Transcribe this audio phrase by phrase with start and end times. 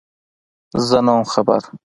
[0.87, 1.61] _زه نه وم خبر.